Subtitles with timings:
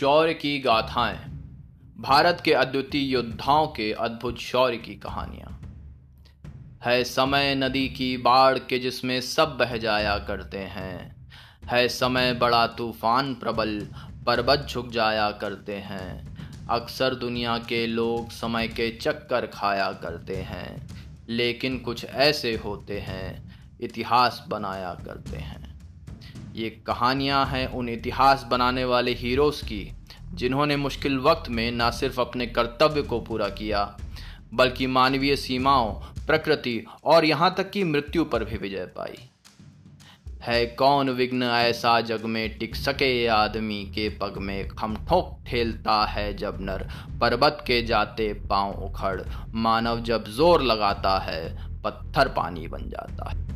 [0.00, 1.18] शौर्य की गाथाएँ।
[1.98, 5.60] भारत के अद्वितीय योद्धाओं के अद्भुत शौर्य की कहानियाँ।
[6.84, 11.28] है समय नदी की बाढ़ के जिसमें सब बह जाया करते हैं।
[11.66, 13.88] है समय बड़ा तूफ़ान प्रबल,
[14.26, 16.36] पर्वत झुक जाया करते हैं।
[16.70, 20.88] अक्सर दुनिया के लोग समय के चक्कर खाया करते हैं,
[21.28, 25.69] लेकिन कुछ ऐसे होते हैं, इतिहास बनाया करते हैं।
[26.60, 29.92] ये कहानियाँ हैं उन इतिहास बनाने वाले हीरोज़ की,
[30.34, 33.96] जिन्होंने मुश्किल वक्त में न सिर्फ़ अपने कर्तव्य को पूरा किया,
[34.54, 35.92] बल्कि मानवीय सीमाओं,
[36.26, 39.26] प्रकृति और यहाँ तक कि मृत्यु पर भी विजय पाई।
[40.42, 44.68] है कौन विघ्न ऐसा जग में टिक सके आदमी के पग में?
[44.68, 46.88] खम ठोक ठेलता है जब नर,
[47.20, 49.20] पर्वत के जाते पाँव उखड़।
[49.54, 51.42] मानव जब ज़ोर लगाता है,
[51.82, 53.49] पत्थर पानी बन जाता है।